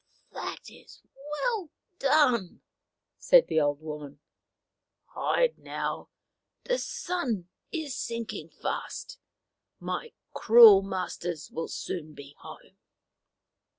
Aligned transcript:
That 0.31 0.63
is 0.67 0.99
well 1.43 1.69
done," 1.99 2.63
said 3.19 3.45
the 3.47 3.61
old 3.61 3.81
woman. 3.81 4.19
Hide 5.09 5.59
now. 5.59 6.09
The 6.63 6.79
sun 6.79 7.49
is 7.71 7.95
sinking 7.95 8.49
fast; 8.49 9.19
my 9.79 10.13
cruel 10.33 10.81
masters 10.81 11.51
will 11.51 11.67
soon 11.67 12.15
come 12.15 12.25
home." 12.37 12.77